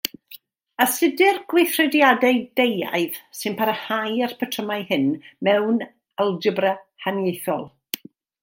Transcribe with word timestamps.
Astudir 0.85 1.35
gweithrediadau 1.53 2.39
deuaidd 2.61 3.19
sy'n 3.41 3.59
parhau 3.61 4.17
â'r 4.29 4.35
patrymau 4.41 4.89
hyn 4.93 5.07
mewn 5.49 5.81
algebra 6.25 6.73
haniaethol. 7.07 7.67